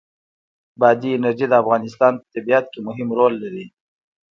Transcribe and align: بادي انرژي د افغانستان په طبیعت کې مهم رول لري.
بادي 0.79 1.09
انرژي 1.13 1.45
د 1.49 1.53
افغانستان 1.63 2.13
په 2.19 2.25
طبیعت 2.33 2.65
کې 2.73 2.79
مهم 2.87 3.07
رول 3.17 3.33
لري. 3.43 3.65